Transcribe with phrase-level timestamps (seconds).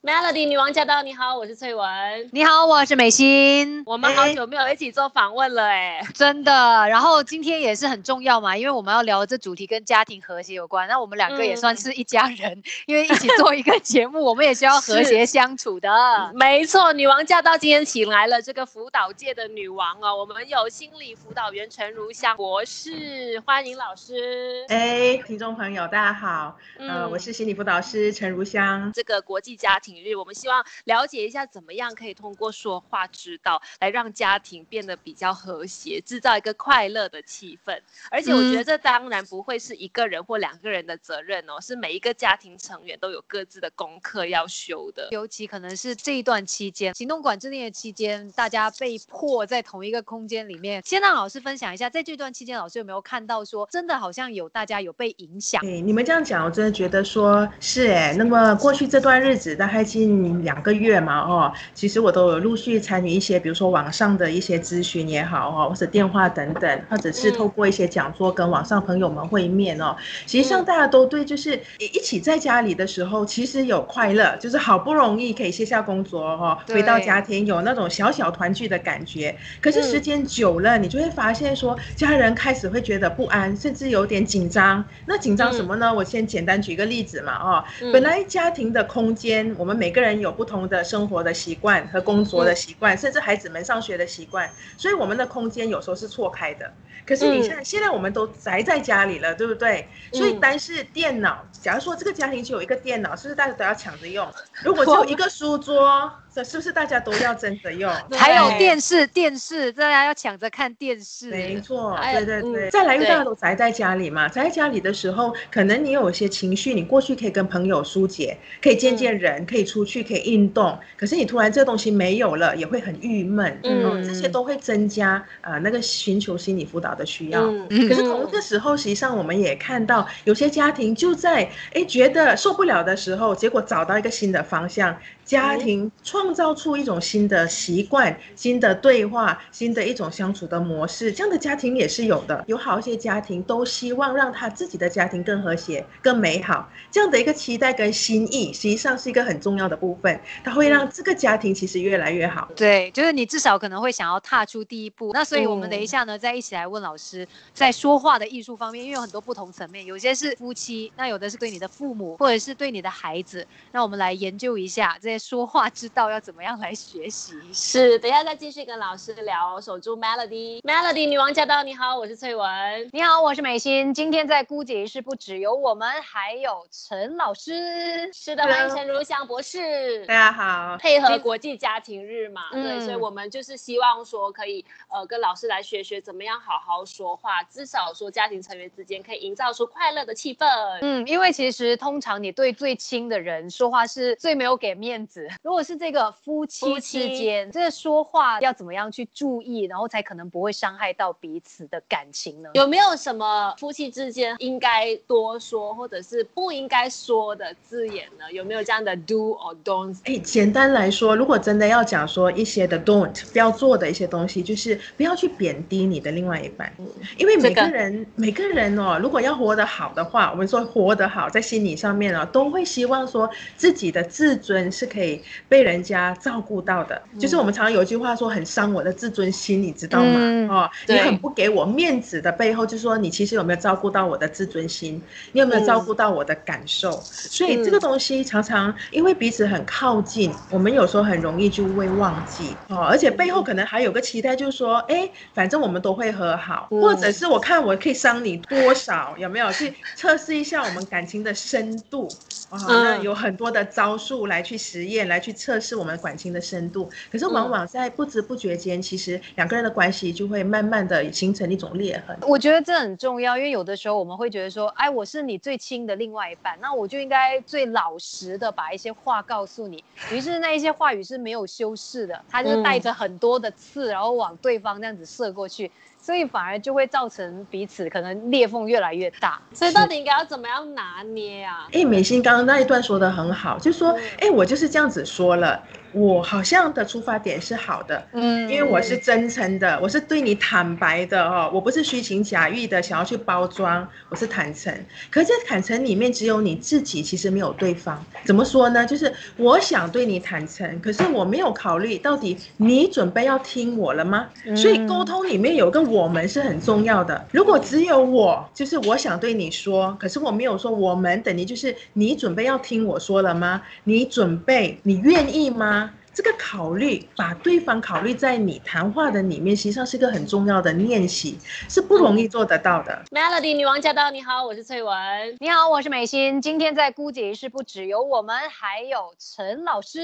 [0.00, 1.02] Melody 女王驾到！
[1.02, 1.84] 你好，我是翠文。
[2.30, 3.82] 你好，我是美心。
[3.84, 6.52] 我们好久没有一起做访问了，哎，真的。
[6.88, 10.86] 然后今天也是很重要嘛，因为我们要聊这主题跟家庭和谐有关。
[10.86, 15.90] 那我们两个也算是一家人，因为一起做一个节目，我们也需要和谐相处的。
[16.32, 17.58] 没错，女王驾到！
[17.58, 24.64] 今天请来了这个辅导界的女王哦，我们有心理辅导员陈如香博士，欢迎老师。
[24.68, 28.92] 哎，听众朋友，大家好，呃，我是心理辅导师陈如香。
[28.94, 29.87] 这个国际家庭。
[29.96, 37.80] 日，我们希望了解一下怎么样可以通过说话之道来让家庭变得比较和谐，制造一个快乐的气氛。
[38.10, 45.08] 而且我觉得这当然不会是一个人或两个人的责任哦，是每一个家庭成员都有各自的功课要修的。
[45.10, 50.82] 尤其可能是这一段期间，行动管制令的期间，大家被迫在同一个空间里面。
[50.84, 55.60] 先让老师分享一下，在这段期间，老师有没有看到说，真的好像有大家有被影响？
[55.64, 58.14] 哎，你们这样讲，我真的觉得说是哎。
[58.18, 59.77] 那么过去这段日子，大概。
[59.84, 69.96] 近两个月嘛，哦，其实我都有陆续参与一些，比如说网上的一些咨询也好，哦，或者电话等等，或者是透过一些讲座跟网上朋友们会面哦。
[70.26, 79.34] 实际上大家都对，就是一起在家里的时候，其实有快乐，就是好不容易可以卸下工作哦，回到家庭有那种小小团聚的感觉。
[79.60, 84.84] 可是时间久了，你就会发现说，家人开始会觉得不安，甚至有点紧张。
[85.06, 85.94] 那紧张什么呢？
[85.94, 89.67] 我先简单举个例子嘛，哦，本来家庭的空间我。
[89.68, 96.72] 我们每个人有不同的生活的习惯和工作的习惯，甚至孩子们上学的习惯，所以我们的空间有时候是错开的。
[97.04, 99.86] 可是你看，现在我们都宅在家里了，对不对？
[100.14, 104.26] 所以单是电脑，假如说这个家庭只有一个电脑，是不是大家都要抢着用？
[104.64, 106.10] 如果只有 一个书桌。
[106.38, 107.92] 这是不是大家都要真的用？
[108.16, 111.30] 还有电视，电视大家要抢着看电视。
[111.30, 112.70] 没错，对对对。
[112.70, 120.78] 再来，因为大家都宅在家里嘛，宅在家里的时候，可能你有一些情绪，你过去可以跟朋友疏解，可以见见人，可以出去，可以运动。
[120.96, 123.58] 可是你突然这个东西没有了，也会很郁闷。
[123.64, 127.42] 嗯，这些都会增加啊那个寻求心理辅导的需要。
[127.68, 134.96] 可是同一个时候，实际上我们也看到有些家庭就在哎觉得受不了的时候，结果找到一个新的方向。
[135.24, 142.44] 家庭创创造出一种新的习惯、新的对话、新的一种相处的模式，这样的家庭也是有的。
[142.46, 150.20] 有好一些家庭都希望让他自己的家庭更和谐、更美好，这样的一个期待跟心意，实际上是一个很重要的部分。
[150.44, 152.46] 它会让这个家庭其实越来越好。
[152.54, 155.12] 对，就是你至少可能会想要踏出第一步。
[155.14, 163.46] 那所以我们等一下呢，再一起来问老师，在说话的艺术方面，因为有很多不同层面，有些是夫妻，那有的是对你的父母，或者是对你的孩子。
[163.72, 165.16] 那我们来研究一下这些。
[165.28, 167.34] 说话之道要怎么样来学习？
[167.52, 169.60] 是，等一下再继续跟老师聊。
[169.60, 171.62] 守住 Melody，Melody 女王驾到！
[171.62, 172.88] 你好，我是翠文。
[172.92, 173.92] 你好，我是美心。
[173.94, 178.12] 今天在姑姐仪式不只有我们，还有陈老师。
[178.12, 180.04] 是的，欢迎陈如香博士。
[180.06, 180.76] 大家好。
[180.78, 190.46] 配合国际家庭日嘛，对，所以我们就是希望说可以呃跟老师来学学怎么样好好说话，至少说家庭成员之间可以营造出快乐的气氛。
[190.80, 195.28] 嗯，因为其实通常你对最亲的人说话是最没有给面子。
[195.42, 202.50] 如果是这个夫妻之间，这个说话要怎么样去注意，然后才可能不会伤害到彼此的感情呢？
[202.54, 208.30] 有没有什么夫妻之间应该多说，或者是不应该说的字眼呢？
[208.32, 209.96] 有没有这样的 do or don't？
[210.04, 216.72] 哎，简单来说，如果真的要讲说一些的 don't 不要做的一些东西，就是不要去贬低你的另外一半，
[217.16, 224.88] 因为每个人每个人哦，如果要活得好的话，我们说活得好，在心理上面哦，都会希望说自己的自尊是。
[224.88, 230.18] 可以被人家照顾到的，就是我们常常有一句话说很伤我的自尊心，你知道吗？
[230.50, 235.00] 哦，你很不给我面子的背后，就是说你其实有没有照顾到我的自尊心？
[235.32, 236.90] 你有没有照顾到我的感受？
[237.02, 242.78] 所以这个东西常常因为彼此很靠近，我们有时候很容易就会忘记哦。
[242.78, 252.08] 而且背后可能还有个期待，就是说，哎，反正我们都会和好，或者是我看我可以伤你多少，有没有去测试一下我们感情的深度？
[252.50, 254.88] 啊，那有很多的招数来去实。
[254.88, 262.18] 验来去测试我们感情的深度，可是往往在不知不觉间，其实两个人的关系就会慢慢的形成一种裂痕。
[262.26, 269.82] 我觉得这很重要，因为有的时候我们会觉得说，哎，我是你最亲的另外一半，那我就应该最老实的把一些话告诉你。
[270.12, 275.70] 于是那一些话语是没有修饰的，他就带着很多的刺，然后往对方这样子射过去。
[276.08, 279.38] 所以反而就会造成彼此可能裂缝越来越大。
[279.52, 281.68] 所以到底应该要怎么样拿捏啊？
[281.70, 285.62] 哎，美心刚刚那一段说的很好，就说，哎，我就是这样子说了。
[285.92, 294.72] 我好像的出发点是好的，嗯，因为我是真诚的，我是对你坦白的哦，我不是虚情假意的想要去包装，我是坦诚。
[295.10, 298.04] 可是坦诚里面只有你自己，其实没有对方。
[298.24, 298.84] 怎么说呢？
[298.86, 304.28] 就是我想对你坦诚，可是我没有考虑到底你准备要听我了吗？
[304.54, 307.26] 所以沟通里面有个我们是很重要的。
[307.32, 313.62] 如果只有我，就是我想对你说，可是我没有说我们，等于就是你准备要听我说了吗？
[313.84, 315.87] 你准备，你愿意吗？
[316.18, 321.38] 这个考虑，把对方考虑在你谈话的里面，实际上是一个很重要的练习，
[321.68, 323.04] 是不容易做得到的。
[323.12, 324.92] Melody 女王驾到，你好，我是翠文。
[325.38, 326.42] 你好，我是美心。
[326.42, 330.00] 今天在姑姐仪式不只有我们，还有陈老师。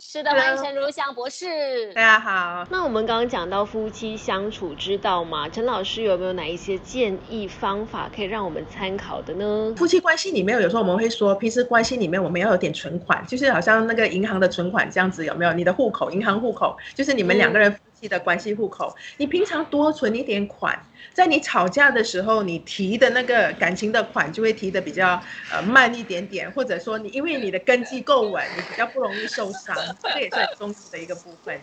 [0.00, 1.92] 是的，欢迎陈如香博士。
[1.92, 2.64] 大家好。
[2.70, 9.74] 那我们刚刚讲到夫妻相处之道嘛，陈老师有没有哪一些建议方法可以让我们参考的呢？
[9.76, 15.47] 夫妻关系里面，有时候我们会说，平时关系里面我们要有点存款，就是好像那个银行的存款这样子，有没有？
[15.52, 18.94] 你的户口，银行户口，就是你们两个人夫妻的关系户口。
[19.16, 20.78] 你平常多存一点款，
[21.12, 25.20] 在你吵架的时候，你提的那个感情的款就会提的比较
[25.52, 31.60] 呃慢一点点，或者说你因为你的根基够稳，你比较不容易受伤，这也是很重要的一个部分。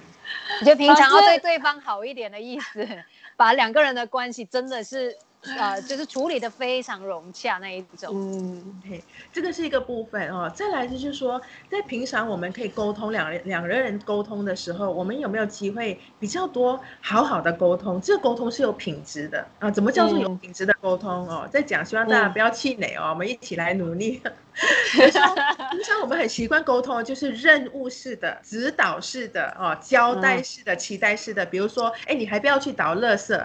[0.62, 2.88] 你就平常要对对方好一点的意思，
[3.38, 5.16] 把两个人的关系真的是。
[5.57, 8.12] 呃，就是处理的非常融洽那一种。
[8.13, 10.51] 嗯，嘿，这个是一个部分哦。
[10.53, 18.00] 再来就是说，在平常我们可以沟通两两个人沟通的时候，我们有没有机会比较多好好的沟通？
[18.01, 19.69] 这个沟通是有品质的啊。
[19.69, 21.47] 怎么叫做有品质的沟通哦？
[21.51, 24.21] 在讲，希望大家不要气馁哦，我们一起来努力。
[24.95, 31.45] 平常我们很习惯沟通，就是任务式的、指导式的哦，交代式的、期待式的。
[31.45, 33.38] 比如说，哎，你还不要去倒垃圾。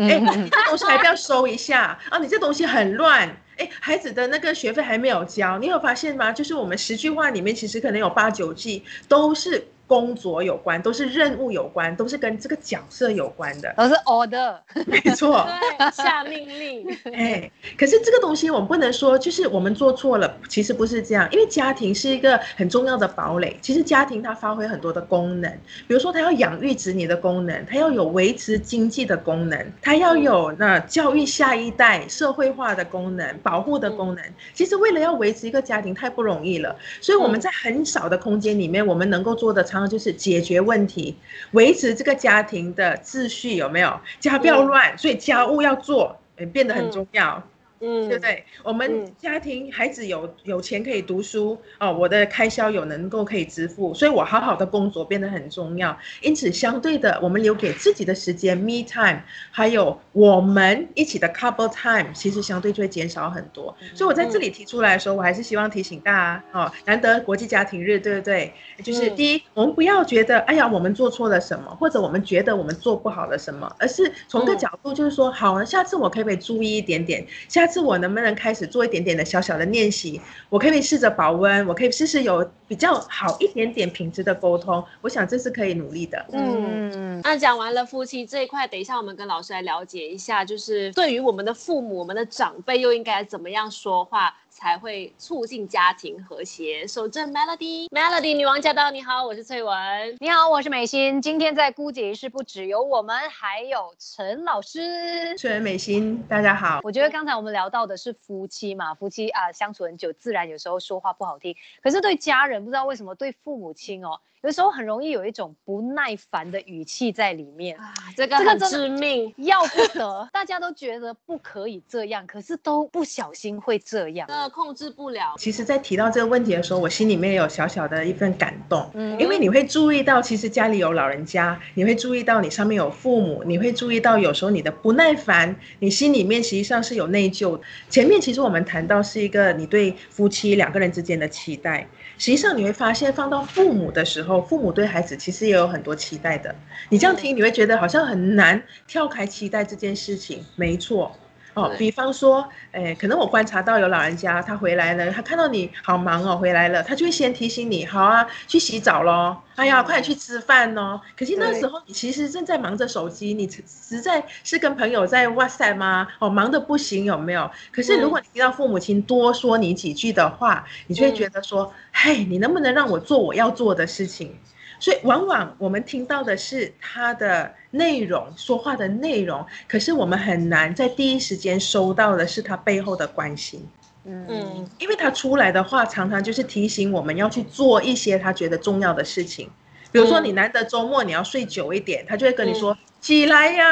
[0.00, 2.18] 哎，你这东西还不要收一下啊！
[2.18, 3.28] 你这东西很乱。
[3.56, 6.32] 哎，孩子的那个学费还没有交，你有发现吗？
[6.32, 9.68] 就是我们十句话里面，其实可能有八九句都是。
[9.88, 14.54] 工作有关，都是任务有关，都是跟这个角色有关的，都是 order，
[14.86, 15.48] 没错，
[15.94, 16.86] 下命令。
[17.14, 23.56] 哎，可是这个东西我们不能说，就是我们做错了，其实不是这样，因为家庭是一个很重要的堡垒。
[23.62, 25.50] 其实家庭它发挥很多的功能，
[25.86, 34.22] 比如说它要养育子女的功能，它要有维持经济的功能，它要有那教育下一代、社会化的功能、保护的功能。
[34.52, 39.77] 其实为了要维持一个家庭太不容易了，所以我们在很少的空间里面，我们能够做的长。
[39.78, 41.14] 然后就是解决问题，
[41.52, 44.00] 维持这个家庭的秩序有没有？
[44.18, 47.40] 家不要乱，所以家务要做，也变得很重要。
[47.80, 48.44] 嗯，对不对？
[48.62, 55.96] 我们家庭孩子有有钱可以读书哦，我的开销有能够可以支付，所以我好好的工作变得很重要。
[56.20, 59.20] 因此，相对的，我们留给自己的时间 me time，
[59.50, 63.74] 还有我们一起的 couple time，其实相对就会减少很多。
[63.94, 68.52] 所以我在这里提出来的时候，我还是希望提醒大家哦，难得国际家庭日，对不对？
[68.82, 77.24] 就是第一，我们不要觉得哎呀，我们做错了什么，或者我们觉得我们做不好了什么，而是从个角度就是说，好，下次我可不可以注意一点点？
[77.48, 80.20] 下次我能不能开始做一点点的小小的练习？
[80.48, 84.84] 我可以试着保温，我可以试试有比较好一点点品质的沟通。
[85.00, 86.24] 我想这是可以努力的。
[86.32, 94.34] 嗯，那讲完了夫妻这一块，等一下我们跟老师来了解一下，就是对于我们的父母、我们的长辈，又应该怎么样说话？
[94.58, 96.84] 才会促进家庭和谐。
[96.84, 98.90] 守正 Melody，Melody 女王驾到！
[98.90, 100.16] 你好，我是翠文。
[100.18, 101.22] 你好，我是美心。
[101.22, 105.38] 今天在姑姐是不只有我们，还有陈老师。
[105.38, 106.80] 翠文、美心，大家好。
[106.82, 111.54] 我觉得刚才我们聊到的是夫妻嘛，夫妻啊相处很久，自然有时候说话不好听。
[111.80, 114.18] 可是对家人，不知道为什么对父母亲哦。
[114.48, 120.26] 有时候很容易有一种不耐烦的语气在里面啊，这个这个致命，要不得。
[120.32, 125.34] 大家都觉得不可以这样，可是都不小心会这样，那，控制不了。
[125.36, 137.60] 其实，在提到这个问题的时候，我心里面有小小的一份感动，嗯，因为你会注意到，其实家里有老人家，你会注意到你上面有父母，你会注意到有时候你的不耐烦，你心里面实际上是有内疚。
[137.90, 141.86] 前面其实我们谈到是一个你对夫妻两个人之间的期待。
[142.18, 146.54] 实际上你会发现，放到父母的时候，父母对孩子其实也有很多期待的。
[146.90, 150.44] 你这样听，你会觉得好像很难跳开期待这件事情。
[150.56, 151.16] 没错。
[151.58, 161.00] 哦，比方说，哎，可能我观察到有老人家他回来了，他看到你好忙哦，回来了，他就会先提醒你，好啊，去洗澡喽，哎呀，快点去吃饭哦。
[161.16, 166.06] 可是那时候你其实正在忙着手机，你实在是跟朋友在哇塞吗？
[166.20, 167.50] 哦，忙的不行，有没有？
[167.72, 174.36] 可是如果你听到父母亲多说你几句的话，你就会觉得说，嘿，你能不能让我做我要做的事情？
[174.80, 183.66] 所以，往往我们听到的是他的内容，说话的内容，可是我们很难在第一时间收到的是他背后的关心。
[184.04, 189.50] 嗯嗯因为他出来的话，常常就是提醒我们要去做一些他觉得重要的事情。
[189.90, 193.64] 比如说，嗯你难得周末你要睡久一点，他就会跟你说、起来呀，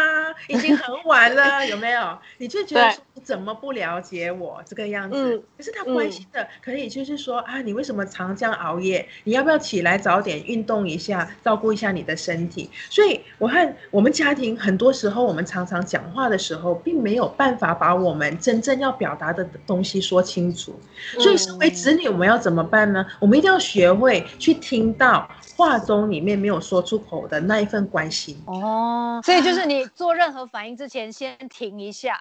[0.49, 2.18] 已经很晚了， 有没有？
[2.38, 5.16] 你就觉得对说你怎么不了解我这个样子？
[5.16, 9.06] 嗯可是他关心的可以就是说啊，你为什么常这样熬夜？
[9.25, 12.71] 你要不要起来早点运动一下，照顾一下你的身体？
[12.90, 20.78] 所以我看我们家庭很多时候，我们常常讲话的时候，并没有办法把我们真正要表达的东西说清楚。
[21.18, 23.04] 所以，身为子女，我们要怎么办呢？
[23.18, 28.40] 我们一定要学会去听到话中里面没有说出口的那一份关心。
[28.47, 32.20] 哦，所以就是你做任何反应之前，先停一下，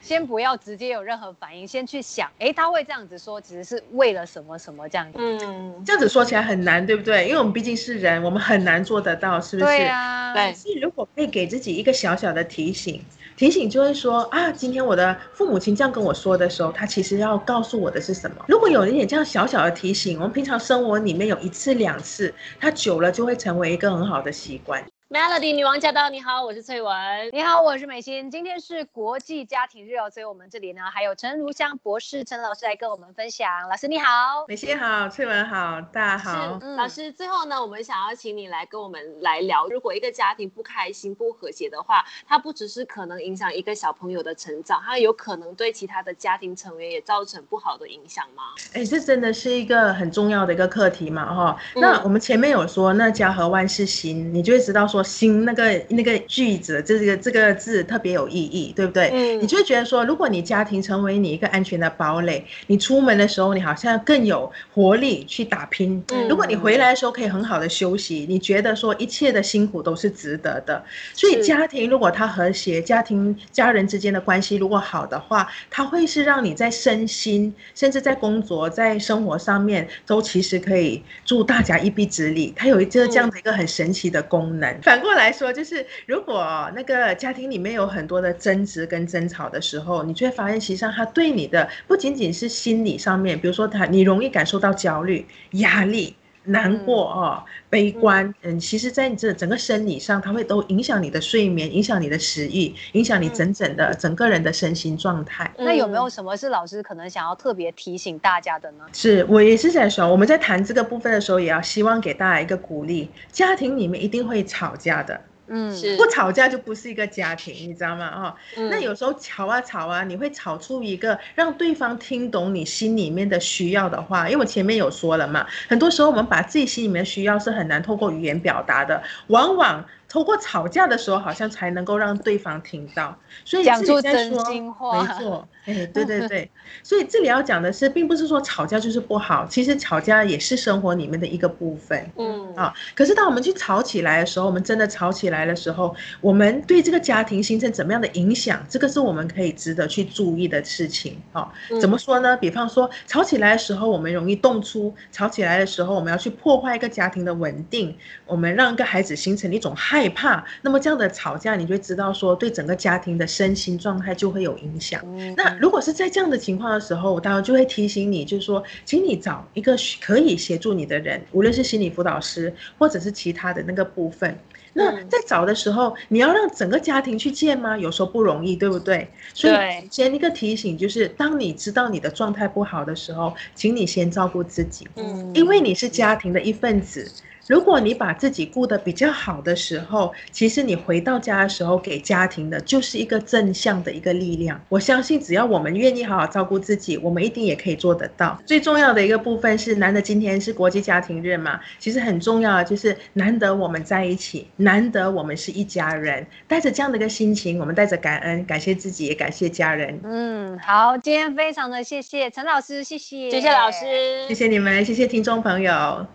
[0.00, 5.18] 先不要直接有任何反应，先去想，哎，他会这样子说，其实是为了什么什么这样子。
[5.20, 7.26] 嗯，这样子说起来很难，对不对？
[7.26, 9.66] 因为我们毕竟是人，我们很难做得到，是不是？
[9.66, 13.02] 对啊，对所以如果可以给自己一个小小的提醒，
[13.36, 18.44] 提醒就会说啊，今天我的父母亲这样跟我说的时候，他其实要告诉我的是什么？
[18.48, 24.82] 如果有一点这样小小的提醒，我们平常生活里面有一次两次，它久了就会成为一个很好的习惯。
[25.08, 26.10] Melody 女王驾到！
[26.10, 26.92] 你好，我是翠文。
[27.30, 28.28] 你好，我是美心。
[28.28, 33.48] 今天是国际家庭日哦，所以我们这里呢还有陈如香博士陈老师来跟我们分享。
[33.70, 34.44] 老师你好。
[34.48, 36.58] 美心好，翠文好，大家好。
[36.58, 48.42] 是老师，最后呢，我们想要请你来跟我们来聊，如果一个家庭不开心、不和谐的话，它不只是可能影响一个小朋友的成长，它有可能对其他的家庭成员也造成不好的影响吗？
[48.74, 59.10] 哎，这真的是一个很重要的一个课题嘛，哈、嗯那我们前面有说，那家和万事兴，你就会知道说“兴”那个那个句子，这个这个字特别有意义，对不对？
[59.12, 66.02] 嗯你就会觉得说，如果你家庭成为你一个安全的堡垒，你出门的时候，你好像更有活力去打拼。
[66.12, 70.82] 嗯如果你回来的时候可以很好的休息，你觉得说一切的辛苦都是值得的。
[71.14, 82.52] 所以家庭如果它和谐，家庭家人之间的关系如果好的话，它会是让你在身心，甚至在工作、在生活上面，都其实可以助大家一臂之力。
[82.56, 84.74] 它有一个这样的一个很神奇的功能。
[84.86, 96.14] 反过来说，就是如果那个家庭里面有很多的争执跟争吵的时候，你就会发现，实际上他对你的不仅仅是心理上面，比如说他你容易感受到焦虑、压力。
[96.46, 105.52] 难过哦，悲观，嗯，其实，在你这整个生理上，它会都影响你的睡眠，影响你的食欲，影响你整整的整个人的身心状态。
[105.58, 108.84] 那有嗯没有什么是老师可能想要特别提醒大家的呢？
[108.92, 113.10] 是我也是在说，我们在谈这个部分的时候，也要希望给大家一个鼓励。
[113.30, 118.08] 家庭里面一定会吵架的，嗯，是不吵架就不是一个家庭，你知道吗？
[118.14, 124.28] 哦，嗯那有时候吵啊吵啊，你会吵出一个让对方听懂你心里面的需要的话。
[124.28, 129.84] 因为我前面有说了嘛，很多时候我们把自己心里面的需要是很难透过语言表达的，往往
[130.16, 133.14] 透过吵架的时候，好像才能够让对方听到。
[133.44, 136.50] 所以讲出真在说心话没错，哎，对对 对。
[136.82, 142.10] 所以这里要讲的是，并不是说吵架就是不好，其实吵架也是生活里面的一个部分。
[142.16, 151.20] 嗯啊，可是当我们去吵起来的时候，我们真的吵起来的时候，我们对这个家庭形成怎么样的影响，这个是我们可以值得去注意的事情。
[151.32, 152.34] 啊，嗯怎么说呢？
[152.38, 157.94] 比方说，吵起来的时候，我们容易动粗；吵起来的时候，我们要去破坏一个家庭的稳定，
[158.24, 160.44] 我们让一个孩子形成一种害怕。
[160.62, 165.00] 那么这样的吵架，你就会知道说，对整个家庭的身心状态就会有影响。
[165.04, 174.38] 嗯那如果是在这样的情况的时候，我当然就会提醒你，就是说，请你找一个可以协助你的人，无论是心理辅导师或者是其他的那个部分。
[174.72, 177.78] 那嗯在找的时候，你要让整个家庭去见吗？
[177.78, 179.08] 有时候不容易，对不对？
[179.32, 179.54] 所以
[179.90, 187.10] 先一个提醒就是，当你知道你的状态不好的时候，请你先照顾自己，嗯因为你是家庭的一份子。
[187.46, 194.60] 如果你把自己顾得比较好的时候，其实你回到家的时候给家庭的就是一个正向的一个力量。
[194.68, 198.40] 我相信，只要我们愿意好好照顾自己，我们一定也可以做得到。
[198.44, 206.26] 最重要的一个部分是，难得今天是国际家庭日嘛，其实很重要的就是难得我们在一起，难得我们是一家人。
[206.48, 209.98] 带着这样的一个心情，我们带着感恩，感谢自己，也感谢家人。
[210.04, 216.06] 嗯，好，今天非常的谢谢陈老师，谢谢，谢谢老师，谢谢你们，谢谢听众朋友。